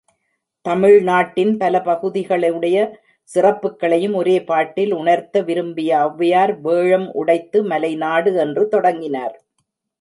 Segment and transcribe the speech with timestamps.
[0.65, 2.77] தமிழ்நாட்டின் பல பகுதிகளுடைய
[3.29, 9.35] சிறப்புக்களையும் ஒரே பாட்டில் உணர்த்த விரும்பிய ஒளவையார், வேழம் உடைத்து மலைநாடு என்று தொடங்கினார்.